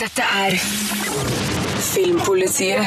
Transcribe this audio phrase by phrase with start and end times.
[0.00, 0.54] Dette er
[1.82, 2.80] Filmpolitiet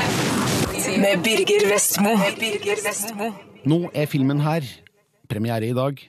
[0.97, 3.29] med Birger Vestmo.
[3.65, 4.65] Nå er filmen her.
[5.29, 6.01] Premiere i dag.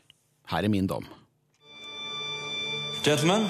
[0.49, 1.05] Her er min dom.
[3.05, 3.45] Gentlemen,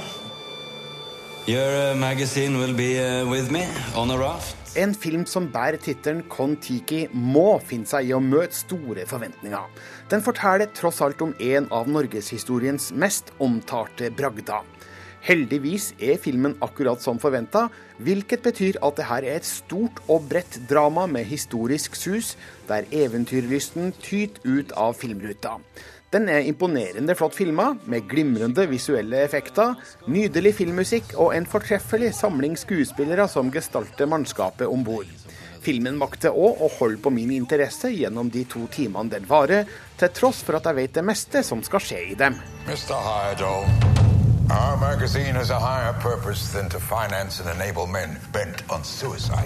[1.46, 3.62] your uh, magazine will be uh, with me
[3.96, 4.56] on a raft.
[4.76, 9.70] En film som bærer tittelen Kon-Tiki, må finne seg i å møte store forventninger.
[10.10, 14.66] Den forteller tross alt om en av norgeshistoriens mest omtalte bragder.
[15.26, 17.64] Heldigvis er filmen akkurat som forventa,
[17.98, 22.36] hvilket betyr at det her er et stort og bredt drama med historisk sus,
[22.68, 25.56] der eventyrlysten tyter ut av filmruta.
[26.14, 29.74] Den er imponerende flott filma, med glimrende visuelle effekter,
[30.06, 35.10] nydelig filmmusikk og en fortreffelig samling skuespillere som gestalter mannskapet om bord.
[35.66, 39.66] Filmen makter òg å holde på min interesse gjennom de to timene den varer,
[39.98, 42.38] til tross for at jeg vet det meste som skal skje i dem.
[42.70, 42.94] Mr.
[42.94, 43.54] Hydo,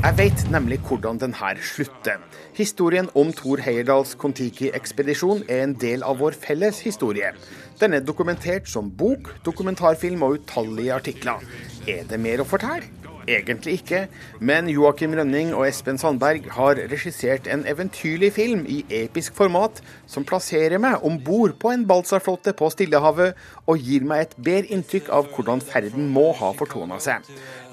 [0.04, 2.20] Jeg vet nemlig hvordan den her slutter.
[2.58, 7.33] Historien om Thor Heyerdahls Kon-Tiki-ekspedisjon er en del av vår felles historie.
[7.80, 11.41] Den er dokumentert som bok, dokumentarfilm og utallige artikler.
[11.88, 13.00] Er det mer å fortelle?
[13.28, 14.04] Egentlig ikke,
[14.40, 20.24] men Joakim Rønning og Espen Sandberg har regissert en eventyrlig film i episk format som
[20.28, 25.10] plasserer meg om bord på en balsaflåte på Stillehavet og gir meg et bedre inntrykk
[25.14, 27.26] av hvordan ferden må ha fortona seg.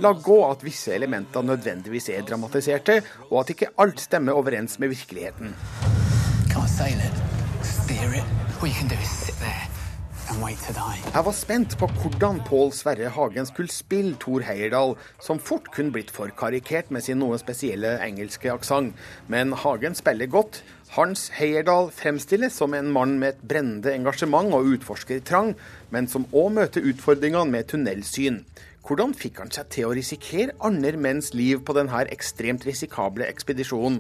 [0.03, 2.99] La gå at visse elementer nødvendigvis er dramatiserte,
[3.31, 5.55] og at ikke alt stemmer overens med virkeligheten.
[6.51, 7.25] Can't sail it,
[7.63, 8.37] steer it.
[8.59, 9.77] All you can do is sit there
[10.28, 15.94] Jeg var spent på hvordan Pål Sverre Hagen skulle spille Thor Heyerdahl, som fort kunne
[15.95, 18.92] blitt for karikert med sin noe spesielle engelske aksent.
[19.31, 20.59] Men Hagen spiller godt.
[20.98, 25.53] Hans Heyerdahl fremstilles som en mann med et brennende engasjement og utforskertrang,
[25.95, 28.42] men som òg møter utfordringene med tunnelsyn.
[28.88, 33.97] Hvordan fikk han seg til å risikere andre menns liv på denne ekstremt risikable ekspedisjonen?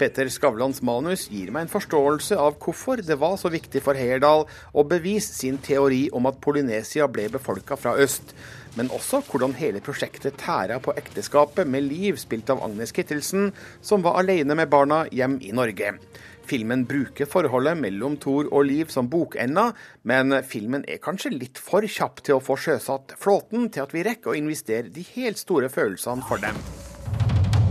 [0.00, 4.46] Peter Skavlans manus gir meg en forståelse av hvorfor det var så viktig for Heyerdahl
[4.48, 8.32] å bevise sin teori om at Polynesia ble befolka fra øst,
[8.80, 13.50] men også hvordan hele prosjektet tæra på ekteskapet med Liv, spilt av Agnes Kittelsen,
[13.84, 15.98] som var alene med barna hjem i Norge.
[16.48, 19.70] Filmen bruker forholdet mellom Thor og Liv som bokenda,
[20.08, 24.06] men filmen er kanskje litt for kjapp til å få sjøsatt flåten til at vi
[24.06, 26.58] rekker å investere de helt store følelsene for dem.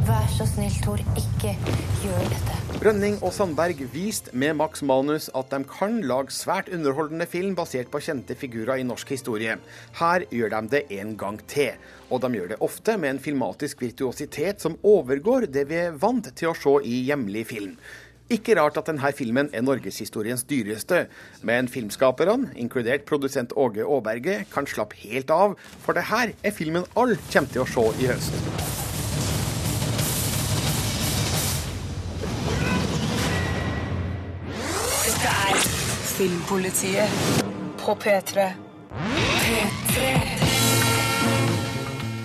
[0.07, 1.53] Vær så snill, Tor, ikke
[2.01, 2.55] gjør dette.
[2.81, 7.91] Rønning og Sandberg viste med Max Manus at de kan lage svært underholdende film basert
[7.93, 9.59] på kjente figurer i norsk historie.
[9.99, 11.77] Her gjør de det en gang til.
[12.09, 16.31] Og de gjør det ofte med en filmatisk virtuositet som overgår det vi er vant
[16.33, 17.77] til å se i hjemlig film.
[18.31, 21.07] Ikke rart at denne filmen er norgeshistoriens dyreste,
[21.43, 26.87] men filmskaperne, inkludert produsent Åge Aaberge, kan slappe helt av, for det her er filmen
[26.95, 28.39] alle kommer til å se i høst.
[35.01, 35.67] Dette er
[36.13, 37.43] Filmpolitiet
[37.83, 38.47] på P3.
[39.43, 40.50] P3.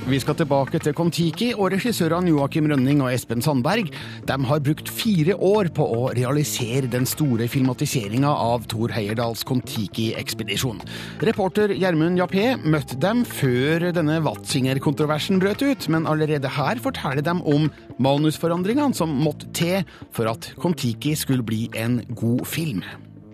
[0.07, 3.89] Vi skal tilbake til Kon-Tiki, og regissørene Joakim Rønning og Espen Sandberg
[4.29, 10.79] de har brukt fire år på å realisere den store filmatiseringa av Thor Heyerdahls Kon-Tiki-ekspedisjon.
[11.27, 17.35] Reporter Gjermund Jappé møtte dem før denne Watzinger-kontroversen brøt ut, men allerede her forteller de
[17.43, 17.67] om
[17.99, 19.83] manusforandringene som måtte til
[20.15, 22.87] for at Kon-Tiki skulle bli en god film.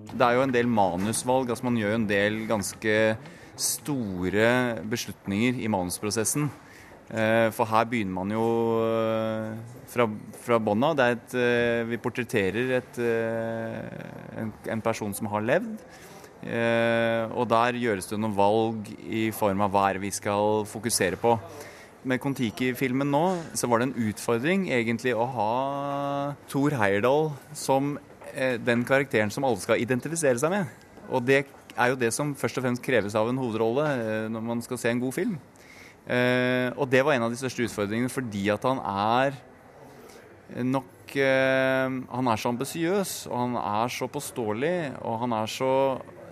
[0.09, 1.53] Det er jo en del manusvalg.
[1.53, 2.99] altså Man gjør jo en del ganske
[3.63, 6.51] store beslutninger i manusprosessen.
[7.13, 8.45] Eh, For her begynner man jo
[8.87, 9.51] eh,
[9.93, 10.07] fra,
[10.45, 11.01] fra bånn av.
[11.03, 13.01] Eh, Vi portretterer et,
[14.41, 15.75] en, en person som har levd.
[16.43, 21.37] Og der gjøres det noen valg i form av hva vi skal fokusere på.
[22.03, 23.21] Med Kon-Tiki-filmen nå
[23.55, 25.53] så var det en utfordring egentlig å ha
[26.51, 27.95] Thor Heyerdahl som
[28.35, 30.75] den karakteren som alle skal identifisere seg med.
[31.15, 31.45] Og det
[31.77, 34.81] er jo det som først og fremst kreves av en hovedrolle eh, når man skal
[34.81, 35.37] se en god film.
[36.03, 39.37] Eh, og det var en av de største utfordringene fordi at han er
[40.67, 45.73] nok eh, Han er så ambisiøs, og han er så påståelig, og han er så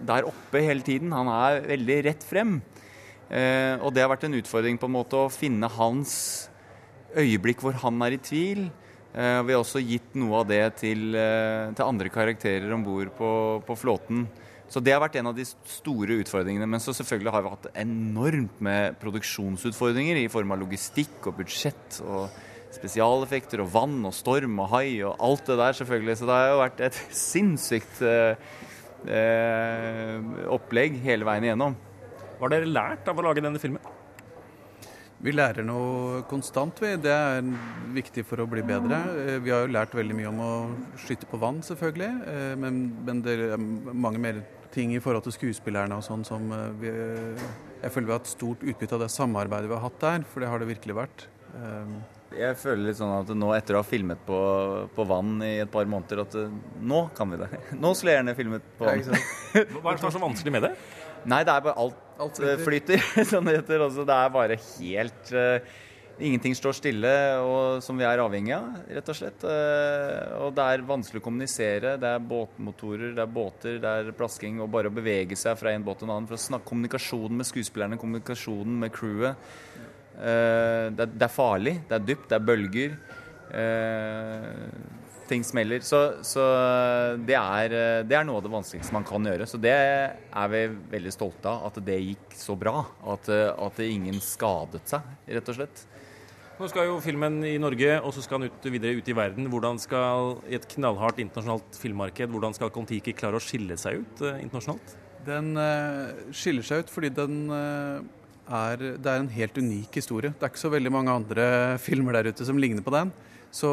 [0.00, 1.12] der oppe hele tiden.
[1.12, 2.60] Han er veldig rett frem.
[3.30, 6.14] Og det har vært en utfordring på en måte å finne hans
[7.14, 8.64] øyeblikk hvor han er i tvil.
[9.12, 13.30] Vi har også gitt noe av det til, til andre karakterer om bord på,
[13.68, 14.24] på flåten.
[14.70, 16.68] Så det har vært en av de store utfordringene.
[16.70, 21.98] Men så selvfølgelig har vi hatt enormt med produksjonsutfordringer i form av logistikk og budsjett
[22.06, 22.30] og
[22.70, 26.18] spesialeffekter og vann og storm og hai og alt det der, selvfølgelig.
[26.20, 28.50] Så det har jo vært et sinnssykt eh,
[29.10, 31.74] eh, opplegg hele veien igjennom.
[32.36, 33.96] Hva har dere lært av å lage denne filmen?
[35.20, 36.94] Vi lærer noe konstant, vi.
[36.96, 37.42] Det er
[37.92, 39.02] viktig for å bli bedre.
[39.18, 40.54] Eh, vi har jo lært veldig mye om å
[41.02, 42.14] skyte på vann, selvfølgelig.
[42.30, 44.40] Eh, men, men det er mange mer
[44.74, 46.94] ting i forhold til skuespillerne og sånn som eh, vi
[47.80, 50.44] Jeg føler vi har hatt stort utbytte av det samarbeidet vi har hatt der, for
[50.44, 51.28] det har det virkelig vært.
[52.30, 54.38] Jeg føler litt sånn at nå etter å ha filmet på,
[54.94, 56.36] på vann i et par måneder, at
[56.78, 57.48] nå kan vi det.
[57.82, 59.00] Nå skulle jeg gjerne filmet på vann.
[59.80, 60.74] Hva er det som er så vanskelig med det?
[61.28, 63.02] Nei, det er bare alt, alt flyter,
[63.32, 63.82] som det heter.
[63.88, 65.80] Altså, det er bare helt uh,
[66.20, 69.44] Ingenting står stille, og, som vi er avhengig av, rett og slett.
[69.46, 71.94] Uh, og det er vanskelig å kommunisere.
[72.00, 74.58] Det er båtmotorer, det er båter, det er plasking.
[74.60, 76.28] Og bare å bevege seg fra en båt til en annen.
[76.28, 79.50] For å snakke kommunikasjonen med skuespillerne, kommunikasjonen med crewet.
[80.20, 82.96] Uh, det, er, farlig, det er dypt, det er bølger.
[83.50, 84.98] Uh,
[85.30, 85.80] ting smeller.
[85.86, 86.44] Så, så
[87.16, 89.48] det, er, det, er, noe av det vanskeligste man kan gjøre.
[89.48, 90.66] Så det er vi
[90.98, 92.82] veldig stolte av, at det gikk så bra.
[93.14, 95.86] At, at ingen skadet seg, rett og slett.
[96.60, 99.46] Nå skal jo filmen i Norge, og så skal den ut, videre ut i verden.
[99.48, 104.20] Hvordan skal, I et knallhardt internasjonalt filmmarked, hvordan skal Kon-Tiki klare å skille seg ut
[104.28, 104.90] eh, internasjonalt?
[105.24, 108.02] Den eh, skiller seg ut fordi den eh,
[108.58, 110.34] er, det er en helt unik historie.
[110.34, 111.46] Det er ikke så veldig mange andre
[111.86, 113.12] filmer der ute som ligner på den.
[113.56, 113.70] Så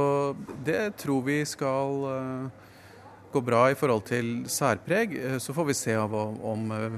[0.63, 2.69] det tror vi skal uh,
[3.33, 5.11] gå bra i forhold til særpreg.
[5.11, 6.95] Uh, så får vi se av om uh,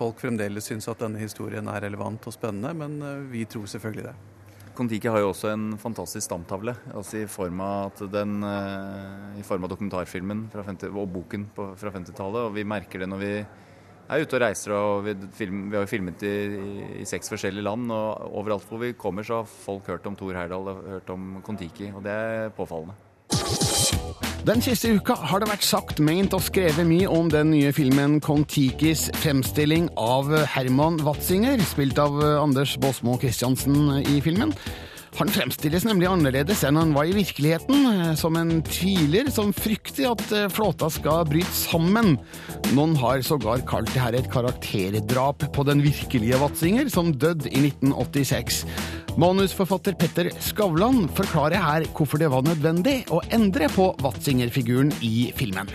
[0.00, 4.16] folk fremdeles syns at denne historien er relevant og spennende, men vi tror selvfølgelig det.
[4.76, 8.34] Kon-Tiki har jo også en fantastisk stamtavle, altså i form av, den,
[9.40, 12.50] i form av dokumentarfilmen 50, og boken på, fra 50-tallet.
[12.50, 14.74] Og vi merker det når vi er ute og reiser.
[14.76, 16.36] og Vi, film, vi har jo filmet i,
[17.00, 17.90] i, seks forskjellige land.
[17.94, 21.36] og Overalt hvor vi kommer, så har folk hørt om Thor Heyerdahl og hørt om
[21.46, 21.92] Kon-Tiki.
[21.94, 23.05] Og det er påfallende.
[24.46, 28.20] Den siste uka har det vært sagt, ment og skrevet mye om den nye filmen
[28.22, 34.54] Kon-Tikis fremstilling av Herman Watzinger, spilt av Anders Båsmo Christiansen i filmen.
[35.16, 40.10] Han fremstilles nemlig annerledes enn han var i virkeligheten, eh, som en tviler som frykter
[40.10, 42.18] at eh, flåta skal bryte sammen.
[42.76, 47.64] Noen har sågar kalt det her et karakterdrap på den virkelige Watzinger, som døde i
[47.64, 48.66] 1986.
[49.16, 55.70] Manusforfatter Petter Skavlan forklarer her hvorfor det var nødvendig å endre på Watzinger-figuren i filmen.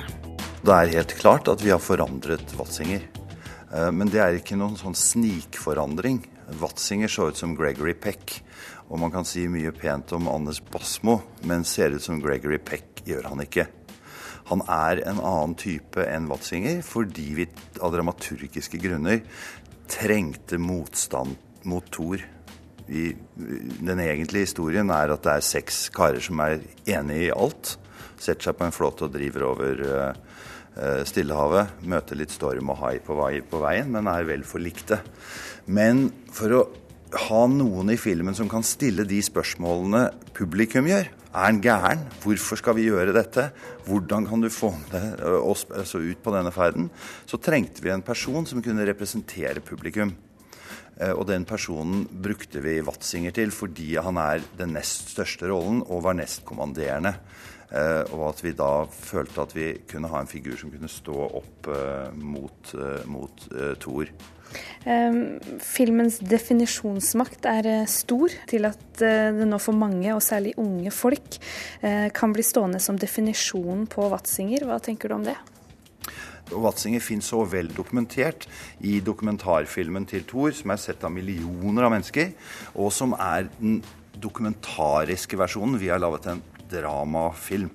[0.61, 3.07] Det er helt klart at vi har forandret Watzinger.
[3.73, 6.19] Eh, men det er ikke noen sånn snikforandring.
[6.61, 8.35] Watzinger så ut som Gregory Peck.
[8.93, 13.01] Og man kan si mye pent om Anders Basmo, men ser ut som Gregory Peck
[13.09, 13.65] gjør han ikke.
[14.51, 17.47] Han er en annen type enn Watzinger fordi vi
[17.81, 19.23] av dramaturgiske grunner
[19.89, 22.21] trengte motstand mot Thor.
[22.91, 23.11] I,
[23.79, 26.59] den egentlige historien er at det er seks karer som er
[26.91, 27.77] enige i alt.
[28.19, 31.79] Setter seg på en flåte og driver over uh, Stillehavet.
[31.87, 34.99] Møter litt storm og hai på, vei, på veien, men er vel forlikte.
[35.71, 36.61] Men for å
[37.27, 40.05] ha noen i filmen som kan stille de spørsmålene
[40.35, 41.09] publikum gjør.
[41.31, 42.03] Er han gæren?
[42.23, 43.49] Hvorfor skal vi gjøre dette?
[43.87, 44.73] Hvordan kan du få
[45.39, 46.89] oss altså ut på denne ferden?
[47.27, 50.11] Så trengte vi en person som kunne representere publikum.
[51.01, 56.03] Og den personen brukte vi Watzinger til fordi han er den nest største rollen og
[56.05, 57.13] var nestkommanderende.
[58.11, 61.71] Og at vi da følte at vi kunne ha en figur som kunne stå opp
[62.19, 62.75] mot,
[63.09, 63.47] mot
[63.81, 64.11] Thor.
[64.89, 70.55] Ehm, filmens definisjonsmakt er eh, stor til at eh, det nå for mange, og særlig
[70.61, 71.37] unge folk,
[71.85, 74.65] eh, kan bli stående som definisjonen på Watzinger.
[74.67, 75.37] Hva tenker du om det?
[76.51, 78.47] Watzinger finnes så vel dokumentert
[78.79, 82.33] i dokumentarfilmen til Thor, som er sett av millioner av mennesker,
[82.75, 83.79] og som er den
[84.21, 85.79] dokumentariske versjonen.
[85.81, 87.71] Vi har laget en dramafilm.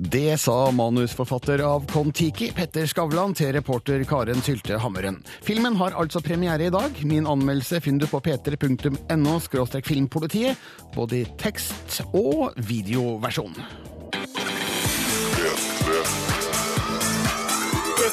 [0.00, 5.18] Det sa manusforfatter av Kon-Tiki, Petter Skavlan, til reporter Karen Sylte Hammeren.
[5.44, 6.96] Filmen har altså premiere i dag.
[7.04, 9.36] Min anmeldelse finner du på p3.no
[9.84, 10.56] filmpolitiet,
[10.96, 13.60] både i tekst- og videoversjon.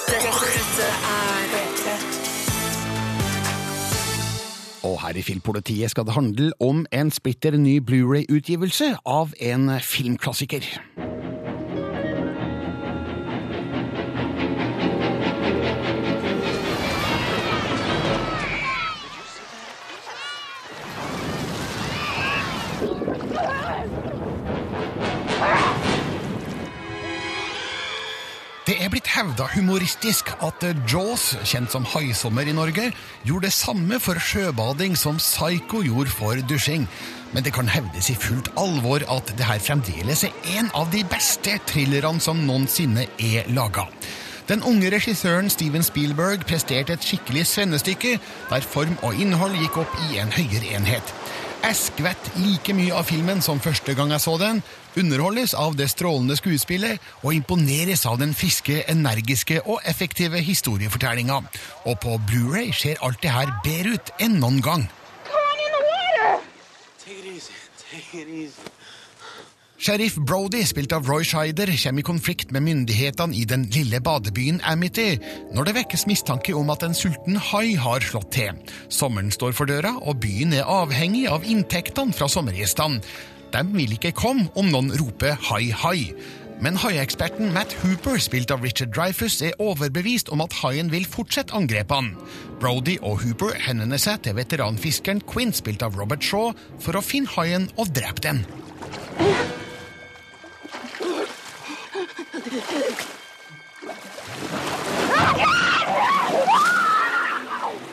[0.08, 0.88] Dette, dette
[1.52, 1.96] P3.
[4.88, 10.64] Og her i Filmpolitiet skal det handle om en splitter ny Blu-ray-utgivelse av en filmklassiker.
[28.88, 32.86] Er blitt hevda humoristisk at Jaws, kjent som Haisommer i Norge,
[33.28, 36.86] gjorde det samme for sjøbading som Psycho gjorde for dusjing.
[37.34, 41.04] Men det kan hevdes i fullt alvor at det her fremdeles er en av de
[41.12, 43.90] beste thrillerne som noensinne er laga.
[44.48, 48.16] Den unge regissøren Steven Spielberg presterte et skikkelig svennestykke,
[48.48, 51.16] der form og innhold gikk opp i en høyere enhet.
[51.66, 54.64] Jeg skvett like mye av filmen som første gang jeg så den,
[55.00, 61.42] underholdes av det strålende skuespillet og imponeres av den friske, energiske og effektive historiefortellinga.
[61.86, 64.88] Og på Blu-ray ser alt det her bedre ut enn noen gang.
[69.78, 74.58] Sheriff Brody, spilt av Roy Scheider, kommer i konflikt med myndighetene i den lille badebyen
[74.66, 75.20] Amity
[75.54, 78.58] når det vekkes mistanke om at en sulten hai har slått til.
[78.90, 83.04] Sommeren står for døra, og byen er avhengig av inntektene fra sommergjestene.
[83.54, 86.14] De vil ikke komme om noen roper hai, hai.
[86.62, 91.54] Men haieksperten Matt Hooper, spilt av Richard Dreyfuss, er overbevist om at haien vil fortsette
[91.56, 92.18] angrepene.
[92.62, 97.30] Brody og Hooper henvender seg til veteranfiskeren Quinn, spilt av Robert Shaw, for å finne
[97.38, 98.44] haien og drepe den.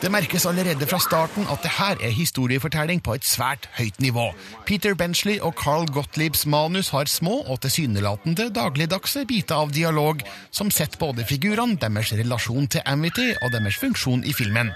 [0.05, 4.27] Det merkes allerede fra starten at det her er historiefortelling på et svært høyt nivå.
[4.67, 10.21] Peter Benchley og Carl Gottliebs manus har små og tilsynelatende dagligdagse biter av dialog
[10.53, 14.75] som setter både figurene, deres relasjon til Amity og deres funksjon i filmen.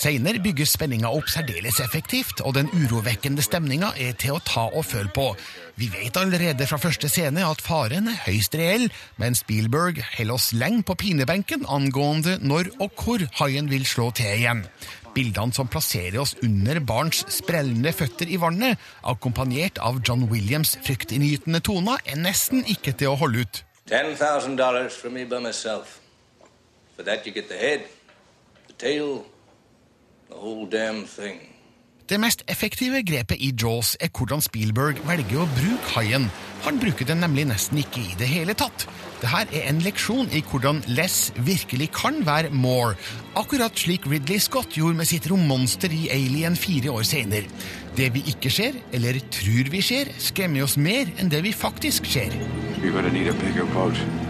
[0.00, 4.86] Seinere bygges spenninga opp særdeles effektivt, og den urovekkende stemninga er til å ta og
[4.88, 5.26] føle på.
[5.76, 8.86] Vi vet allerede fra første scene at faren er høyst reell,
[9.20, 14.38] men Spielberg holder oss lenge på pinebenken angående når og hvor haien vil slå til
[14.38, 14.62] igjen.
[15.12, 21.60] Bildene som plasserer oss under barns sprellende føtter i vannet, akkompagnert av John Williams' fryktinngytende
[21.66, 23.60] toner, er nesten ikke til å holde ut.
[23.90, 25.98] $10,000 for me by myself.
[26.96, 27.84] For that you get the head,
[28.68, 29.26] the tail,
[32.10, 36.24] Det mest effektive grepet i Jaws er hvordan Spielberg velger å bruke haien.
[36.64, 38.82] Han bruker den nemlig nesten ikke i det hele tatt.
[39.20, 42.96] Dette er en leksjon i hvordan less virkelig kan være more,
[43.38, 47.46] akkurat slik Ridley Scott gjorde med sitt rommonster i Alien fire år senere.
[47.94, 52.10] Det vi ikke ser, eller tror vi ser, skremmer oss mer enn det vi faktisk
[52.10, 52.34] ser.
[52.82, 54.29] You're gonna need a bigger boat.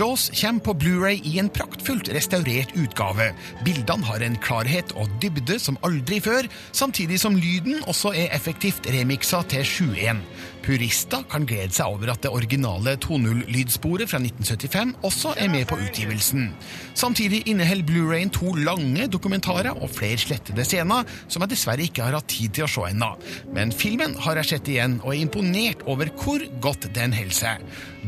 [0.00, 3.26] Jaws kommer på Blu-ray i en praktfullt restaurert utgave.
[3.66, 8.88] Bildene har en klarhet og dybde som aldri før, samtidig som lyden også er effektivt
[8.88, 10.22] remiksa til 7.1.
[10.64, 15.78] Purister kan glede seg over at det originale 2.0-lydsporet fra 1975 også er med på
[15.80, 16.50] utgivelsen.
[16.94, 22.18] Samtidig inneholder Blu-rayen to lange dokumentarer og flere slettede scener, som jeg dessverre ikke har
[22.18, 23.10] hatt tid til å se ennå.
[23.56, 27.64] Men filmen har jeg sett igjen, og er imponert over hvor godt den holder seg.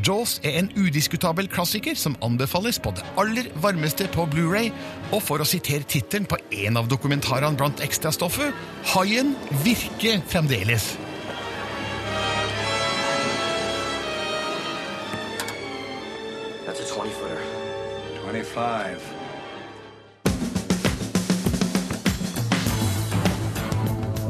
[0.07, 4.73] Jaws er en udiskutabel klassiker som anbefales på det aller varmeste på Blu-ray,
[5.13, 8.53] og for å sitere tittelen på en av dokumentarene blant ekstrastoffet,
[8.95, 10.93] haien virker fremdeles.
[18.33, 19.01] 25.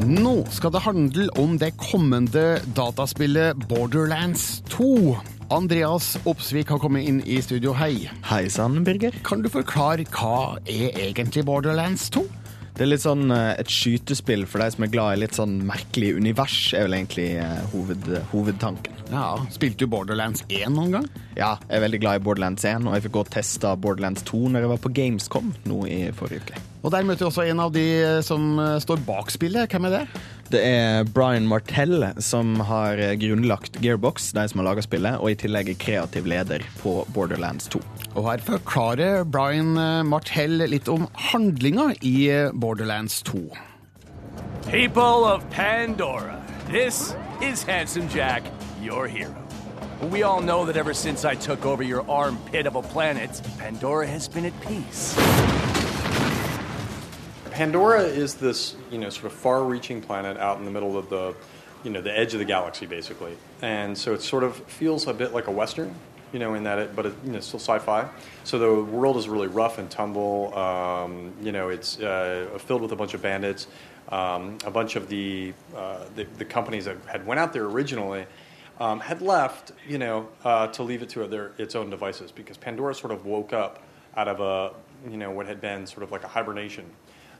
[0.02, 5.14] Nå skal det handle om det kommende dataspillet Borderlands 2.
[5.54, 8.09] Andreas Opsvik har kommet inn i studio, hei.
[8.26, 9.14] Hei sann, Birger.
[9.23, 12.25] Kan du forklare hva er egentlig Borderlands 2?
[12.73, 15.59] Det er litt sånn eh, et skytespill for deg som er glad i litt sånn
[15.68, 19.01] merkelig univers, er vel egentlig eh, hoved, hovedtanken.
[19.12, 21.07] Ja, Spilte du Borderlands 1 noen gang?
[21.37, 24.25] Ja, jeg er veldig glad i Borderlands 1, og jeg fikk gå og teste Borderlands
[24.28, 26.62] 2 når jeg var på Gamescom nå i forrige uke.
[26.83, 27.85] Og der møter vi også en av de
[28.26, 29.69] som eh, står bak spillet.
[29.71, 30.23] Hvem er det?
[30.52, 35.37] Det er Brian Martell som har grunnlagt Gearbox, de som har laga spillet, og i
[35.38, 37.81] tillegg er kreativ leder på Borderlands 2.
[38.16, 43.45] Og her forklarer Brian eh, Martell litt om handlinga i eh, Borderlands 2.
[44.73, 48.42] People of Pandora, this is Handsome Jack,
[48.83, 49.35] your hero.
[50.11, 54.07] We all know that ever since I took over your armpit of a planet, Pandora
[54.09, 55.15] has been at peace.
[57.53, 61.37] Pandora is this, you know, sort of far-reaching planet out in the middle of the,
[61.85, 63.37] you know, the edge of the galaxy, basically.
[63.61, 65.95] And so it sort of feels a bit like a western,
[66.33, 68.09] you know, in that it, but it, you know, still sci-fi.
[68.43, 70.53] So the world is really rough and tumble.
[70.59, 73.69] Um, you know, it's uh, filled with a bunch of bandits.
[74.09, 78.27] Um, a bunch of the, uh, the the companies that had went out there originally
[78.83, 82.57] um, had left, you know, uh, to leave it to their its own devices because
[82.57, 83.81] Pandora sort of woke up
[84.17, 84.73] out of a,
[85.09, 86.85] you know, what had been sort of like a hibernation.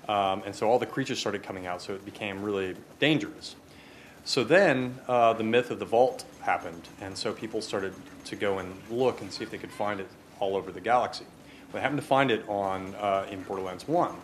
[0.09, 3.57] Um, and so all the creatures started coming out, so it became really dangerous.
[4.25, 7.93] So then uh, the myth of the vault happened, and so people started
[8.27, 10.07] to go and look and see if they could find it
[10.39, 11.25] all over the galaxy.
[11.25, 14.15] Well, they happened to find it on uh, in Borderlands One.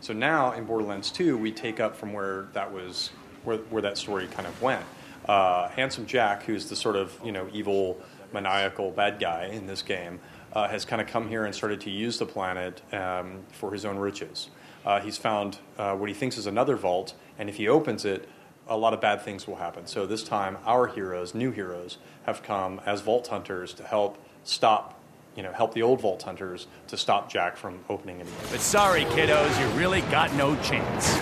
[0.00, 3.10] So now in Borderlands Two, we take up from where that was
[3.42, 4.84] where, where that story kind of went.
[5.28, 8.00] Uh, Handsome Jack, who's the sort of you know evil,
[8.32, 10.20] maniacal bad guy in this game,
[10.54, 13.84] uh, has kind of come here and started to use the planet um, for his
[13.84, 14.48] own riches.
[14.86, 18.28] Uh, he's found uh, what he thinks is another vault, and if he opens it,
[18.68, 19.86] a lot of bad things will happen.
[19.86, 24.98] So this time, our heroes, new heroes, have come as vault hunters to help stop,
[25.36, 28.26] you know, help the old vault hunters to stop Jack from opening it.
[28.50, 31.18] But sorry, kiddos, you really got no chance.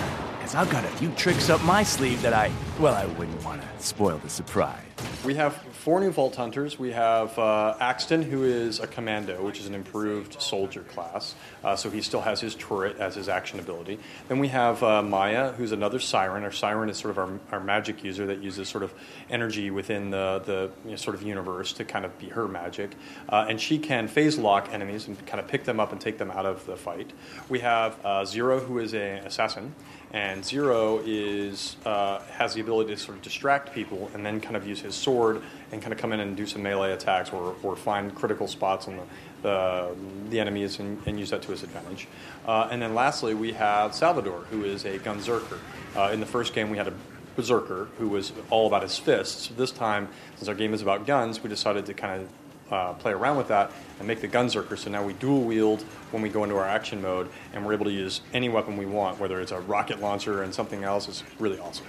[0.47, 2.49] Because I've got a few tricks up my sleeve that I,
[2.79, 4.86] well, I wouldn't want to spoil the surprise.
[5.25, 6.79] We have four new Vault Hunters.
[6.79, 11.35] We have uh, Axton, who is a commando, which is an improved soldier class.
[11.63, 13.99] Uh, so he still has his turret as his action ability.
[14.29, 16.43] Then we have uh, Maya, who's another Siren.
[16.43, 18.93] Our Siren is sort of our, our magic user that uses sort of
[19.29, 22.91] energy within the, the you know, sort of universe to kind of be her magic.
[23.27, 26.17] Uh, and she can phase lock enemies and kind of pick them up and take
[26.17, 27.11] them out of the fight.
[27.49, 29.75] We have uh, Zero, who is an assassin.
[30.11, 34.55] And Zero is uh, has the ability to sort of distract people and then kind
[34.55, 35.41] of use his sword
[35.71, 38.87] and kind of come in and do some melee attacks or, or find critical spots
[38.87, 39.03] on the,
[39.43, 39.95] the,
[40.29, 42.07] the enemies and, and use that to his advantage.
[42.47, 45.59] Uh, and then lastly, we have Salvador, who is a gunzerker.
[45.95, 46.93] Uh, in the first game, we had a
[47.35, 49.49] berserker who was all about his fists.
[49.55, 52.29] This time, since our game is about guns, we decided to kind of
[52.71, 54.77] uh, play around with that and make the gunzerker.
[54.77, 57.85] So now we dual wield when we go into our action mode, and we're able
[57.85, 61.07] to use any weapon we want, whether it's a rocket launcher and something else.
[61.07, 61.85] It's really awesome.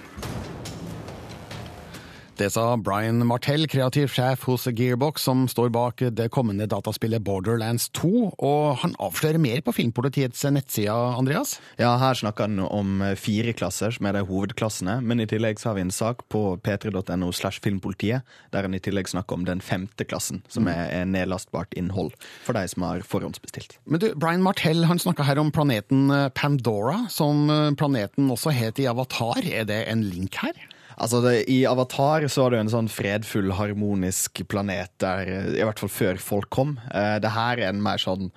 [2.39, 7.89] Det sa Brian Martell, kreativ sjef hos Gearbox, som står bak det kommende dataspillet Borderlands
[7.99, 8.11] 2.
[8.31, 11.57] Og han avslører mer på Filmpolitiets nettside, Andreas?
[11.81, 15.01] Ja, her snakker han om fire klasser, som er de hovedklassene.
[15.03, 18.23] Men i tillegg så har vi en sak på p3.no slash filmpolitiet,
[18.55, 22.15] der han i tillegg snakker om den femte klassen, som er, er nedlastbart innhold
[22.47, 23.81] for de som har forhåndsbestilt.
[23.83, 26.07] Men du, Brian Martell han snakka her om planeten
[26.39, 29.43] Pandora, som planeten også het i Avatar.
[29.43, 30.55] Er det en link her?
[30.99, 35.63] Altså, det, I Avatar så var det jo en sånn fredfull, harmonisk planet der, i
[35.63, 36.75] hvert fall før folk kom.
[36.91, 38.33] Eh, det her er en mer sånn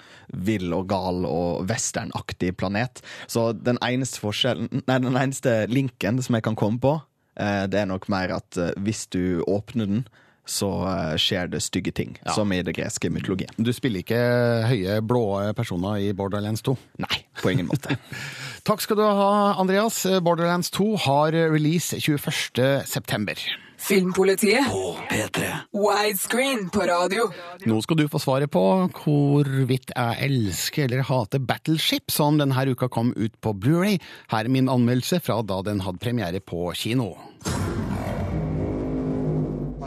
[0.47, 3.02] vill og gal og westernaktig planet.
[3.26, 6.97] Så den eneste forskjellen, nei, den eneste linken som jeg kan komme på,
[7.35, 10.04] eh, det er nok mer at eh, hvis du åpner den,
[10.47, 12.33] så eh, skjer det stygge ting, Ja.
[12.37, 13.50] som i det greske mytologien.
[13.57, 14.21] Du spiller ikke
[14.69, 15.25] høye, blå
[15.57, 16.76] personer i Borderlands 2?
[16.99, 17.97] Nei, på ingen måte.
[18.69, 20.02] Takk skal du ha, Andreas.
[20.23, 22.87] Borderlands 2 har release 21.
[22.87, 23.35] september.
[23.83, 25.49] Filmpolitiet på P3.
[25.75, 27.25] Widescreen på radio.
[27.67, 28.63] Nå skal du få svaret på
[29.02, 33.99] hvorvidt jeg elsker eller hater Battleship, som denne uka kom ut på Blu-ray.
[34.31, 37.17] Her er min anmeldelse fra da den hadde premiere på kino.
[37.43, 39.82] I'd like to welcome you all to the Rimpak International Naval War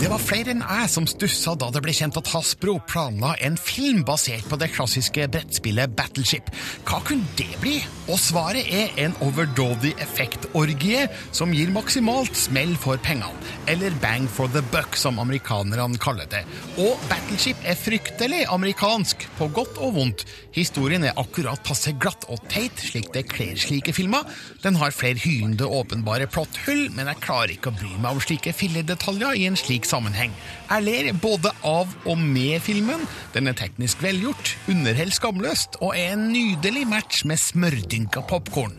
[0.00, 3.58] Det var flere enn jeg som stussa da det ble kjent at Hasbro planla en
[3.60, 6.48] film basert på det klassiske brettspillet Battleship.
[6.88, 7.76] Hva kunne det bli?
[8.08, 13.32] Og svaret er en overdådig effektorgie som gir maksimalt smell for pengene.
[13.68, 16.42] Eller bang for the buck, som amerikanerne kaller det.
[16.80, 20.26] Og Battleship er fryktelig amerikansk, på godt og vondt.
[20.54, 24.28] Historien er akkurat passe glatt og teit, slik det kler slike filmer.
[24.64, 28.52] Den har flere hylende åpenbare plotthull, men jeg klarer ikke å bry meg om slike
[28.54, 30.32] filledetaljer i en slik sammenheng.
[30.70, 33.04] Jeg ler både av og med filmen.
[33.34, 38.76] Den er teknisk velgjort, underholder skamløst og er en nydelig match med smørdynka popkorn.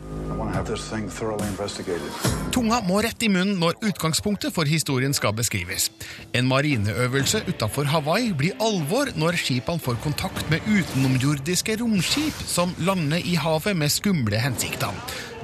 [2.55, 5.89] Tunga må rett i munnen når utgangspunktet for historien skal beskrives.
[6.35, 13.23] En marineøvelse utafor Hawaii blir alvor når skipene får kontakt med utenomjordiske romskip som lander
[13.23, 14.93] i havet med skumle hensikter.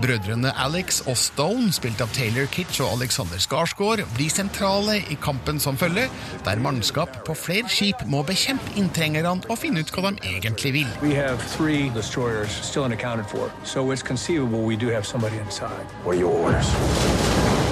[0.01, 5.59] Brødrene Alex og Stone, spilt av Taylor Kitsch og Alexander Skarsgård, blir sentrale i kampen
[5.59, 6.07] som følger,
[6.45, 10.95] der mannskap på flere skip må bekjempe inntrengerne og finne ut hva de egentlig vil.
[11.01, 15.85] We have three destroyers still unaccounted for, so it's conceivable we do have somebody inside.
[16.03, 16.71] What are your orders?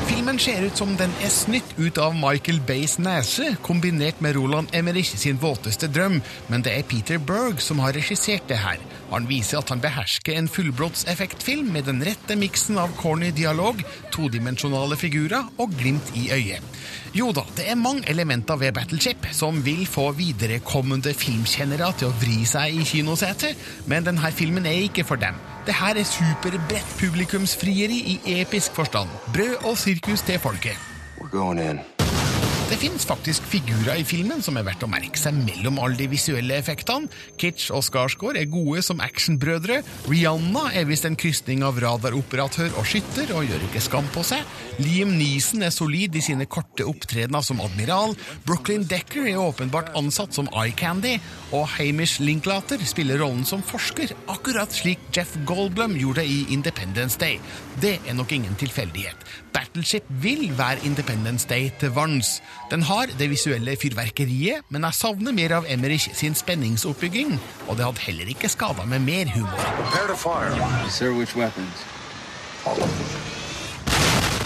[0.09, 4.73] Filmen ser ut som den er snytt ut av Michael Bays nese, kombinert med Roland
[4.73, 8.81] Emmerich sin våteste drøm, men det er Peter Berg som har regissert det her.
[9.09, 13.81] Han viser at han behersker en fullblodseffektfilm med den rette miksen av corny dialog,
[14.13, 16.65] todimensjonale figurer og glimt i øyet.
[17.17, 22.17] Jo da, det er mange elementer ved Battleship som vil få viderekommende filmkjennere til å
[22.21, 23.57] vri seg i kinosetet,
[23.89, 25.37] men denne filmen er ikke for dem.
[25.65, 29.09] Det her er superbredt publikumsfrieri i episk forstand.
[29.33, 30.77] Brød og sirkus til folket.
[31.19, 31.81] We're going in.
[32.69, 36.05] Det finnes faktisk figurer i filmen som er verdt å merke seg mellom alle de
[36.11, 37.09] visuelle effektene.
[37.41, 39.79] Kitsch og Skarsgård er gode som actionbrødre.
[40.05, 44.45] Rihanna er visst en krysning av radaroperatør og skytter, og gjør ikke skam på seg.
[44.83, 48.13] Liam Neeson er solid i sine korte opptredener som admiral.
[48.45, 51.15] Brooklyn Decker er åpenbart ansatt som eye candy.
[51.49, 57.41] Og Hamish Linklater spiller rollen som forsker, akkurat slik Jeff Goldblum gjorde i Independence Day.
[57.81, 59.25] Det er nok ingen tilfeldighet.
[59.57, 62.37] Battleship vil være Independence Day til vanns.
[62.69, 67.31] Den har det visuelle fyrverkeriet, men jeg savner mer av Emmerich sin spenningsoppbygging,
[67.65, 69.63] og det hadde heller ikke skada med mer humor.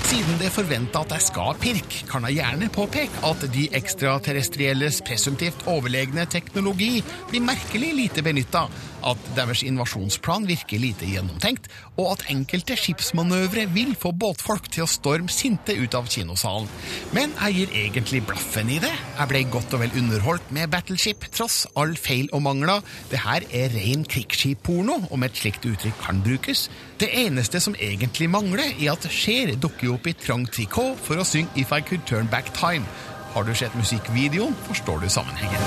[0.08, 5.02] Siden det er forventa at jeg skal pirke, kan jeg gjerne påpeke at de ekstraterrestrielles
[5.04, 8.68] presumptivt overlegne teknologi blir merkelig lite benytta,
[9.08, 14.90] at deres invasjonsplan virker lite gjennomtenkt, og at enkelte skipsmanøvre vil få båtfolk til å
[14.90, 16.70] storme sinte ut av kinosalen.
[17.16, 18.92] Men jeg gir egentlig blaffen i det.
[19.20, 22.84] Jeg ble godt og vel underholdt med Battleship, tross all feil og mangler.
[23.12, 26.68] Det her er ren krigsskipporno, om et slikt uttrykk kan brukes.
[27.02, 31.28] Det eneste som egentlig mangler, er at Cher dukker opp i trang trikot for å
[31.28, 32.88] synge If I Could Turn Back Time.
[33.34, 35.62] Har du sett musikkvideoen, forstår du sammenhengen.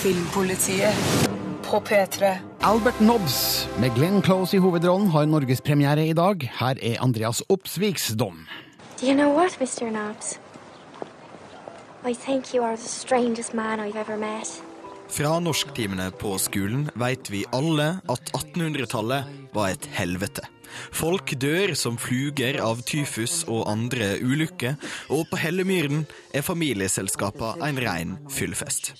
[0.00, 0.94] Filmpolitiet
[1.62, 2.28] på P3.
[2.64, 6.46] Albert Nobbs med Glenn Close i hovedrollen har norgespremiere i dag.
[6.56, 8.46] Her er Andreas Opsviks dom.
[9.00, 9.90] Do you know what, Mr.
[9.92, 10.38] Nobbs?
[12.08, 14.62] I think you are the strangest man I've ever met.
[15.12, 20.48] Fra norsktimene på skolen vet vi alle at 1800-tallet var et helvete.
[20.92, 24.76] Folk dør som fluger av tyfus og andre ulykker,
[25.12, 26.04] og på Hellemyren
[26.36, 28.92] er familieselskapa en rein fyllfest.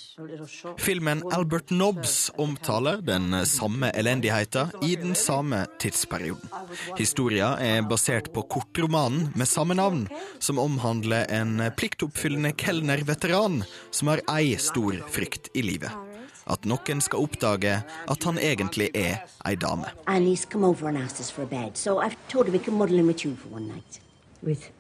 [0.81, 6.51] Filmen Albert Nobbs omtaler den samme elendigheten i den samme tidsperioden.
[6.99, 10.07] Historia er basert på kortromanen med samme navn,
[10.39, 16.10] som omhandler en pliktoppfyllende kelnerveteran som har ei stor frykt i livet
[16.51, 19.93] at noen skal oppdage at han egentlig er ei dame.
[20.07, 22.99] Annie's come over and asked us for bed, so I've told her we can muddle
[22.99, 24.01] in with you for one night.
[24.43, 24.71] With,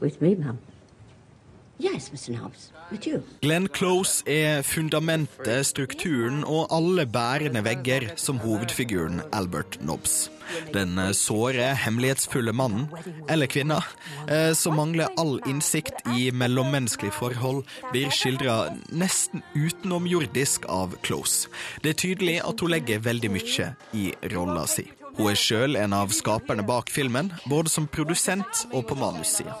[0.00, 0.58] with me, ma'am?
[1.78, 2.10] Yes.
[3.40, 10.30] Glenn Close er fundamentet, strukturen og alle bærende vegger som hovedfiguren Albert Nobbs.
[10.74, 12.88] Den såre, hemmelighetsfulle mannen,
[13.28, 13.82] eller kvinna,
[14.28, 21.48] eh, som mangler all innsikt i mellommenneskelige forhold, blir skildra nesten utenomjordisk av Close.
[21.82, 24.88] Det er tydelig at hun legger veldig mye i rolla si.
[25.18, 29.56] Hun er sjøl en av skaperne bak filmen, både som produsent og på manussida.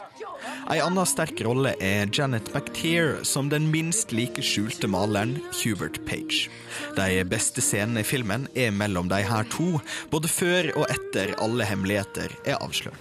[0.68, 6.50] Ei anna sterk rolle er Janet McTeer som den minst like skjulte maleren Hubert Page.
[6.92, 9.78] De beste scenene i filmen er mellom de her to,
[10.12, 13.00] både før og etter alle hemmeligheter er avslørt.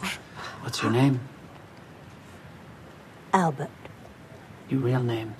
[0.63, 1.19] What's your name?
[3.33, 3.91] Albert.
[4.71, 5.35] Your real name?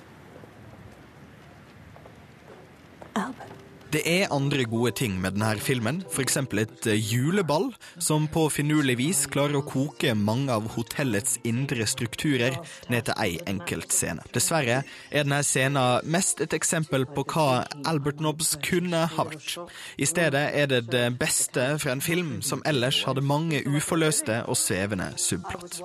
[3.16, 3.57] Albert.
[3.88, 6.36] Det er andre gode ting med denne filmen, f.eks.
[6.60, 12.58] et juleball, som på finurlig vis klarer å koke mange av hotellets indre strukturer
[12.92, 14.20] ned til ei enkelt scene.
[14.34, 19.56] Dessverre er denne scenen mest et eksempel på hva Albert Nobbs kunne ha vært.
[19.96, 24.60] I stedet er det det beste fra en film som ellers hadde mange uforløste og
[24.60, 25.80] svevende subplott.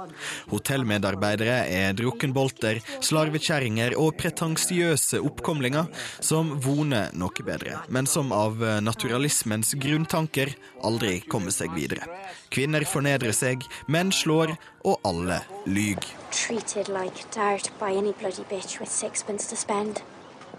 [0.52, 5.88] Hotellmedarbeidere er drukkenbolter, slarvekjerringer og pretensiøse oppkomlinger
[6.20, 12.08] som voner noe bedre men som av naturalismens grunntanker aldri kommer seg videre.
[12.54, 16.02] Kvinner fornedrer seg, menn slår, og alle lyg.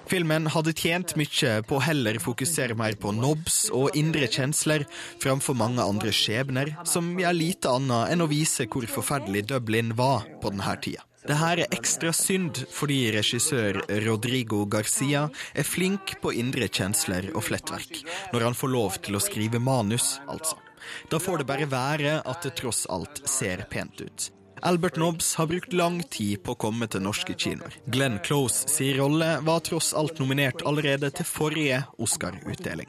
[0.05, 4.85] Filmen hadde tjent mye på å heller fokusere mer på nobs og indre kjensler
[5.23, 10.29] framfor mange andre skjebner, som gjør lite annet enn å vise hvor forferdelig Dublin var
[10.43, 11.07] på denne tida.
[11.25, 15.25] Det her er ekstra synd fordi regissør Rodrigo Garcia
[15.57, 18.03] er flink på indre kjensler og flettverk,
[18.35, 20.61] når han får lov til å skrive manus, altså.
[21.09, 24.27] Da får det bare være at det tross alt ser pent ut.
[24.65, 27.75] Albert Nobbs har brukt lang tid på å komme til norske kinoer.
[27.93, 32.89] Glenn Close sin rolle var tross alt nominert allerede til forrige Oscar-utdeling.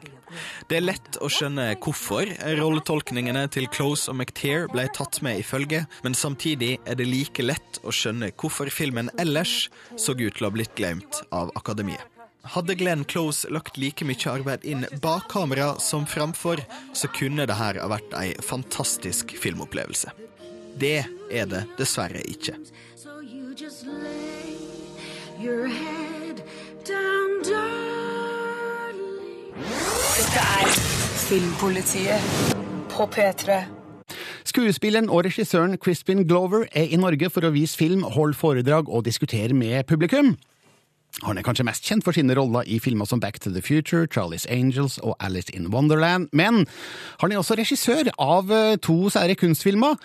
[0.70, 5.44] Det er lett å skjønne hvorfor rolletolkningene til Close og McTeer ble tatt med i
[5.44, 9.66] følge, men samtidig er det like lett å skjønne hvorfor filmen ellers
[10.00, 12.00] så ut til å ha blitt glemt av akademiet.
[12.56, 16.62] Hadde Glenn Close lagt like mye arbeid inn bak kamera som framfor,
[16.96, 20.14] så kunne det her ha vært ei fantastisk filmopplevelse.
[20.80, 22.52] Det er det dessverre ikke.
[30.16, 30.76] Dette er
[31.26, 32.20] Filmpolitiet
[32.92, 33.56] på P3.
[34.46, 39.04] Skuespilleren og regissøren Crispin Glover er i Norge for å vise film, holde foredrag og
[39.08, 40.36] diskutere med publikum.
[41.24, 44.06] Han er kanskje mest kjent for sine roller i filmer som Back to the Future,
[44.12, 46.66] Charlie's Angels og Alice in Wonderland, men
[47.22, 48.52] han er også regissør av
[48.84, 49.96] to sære kunstfilmer,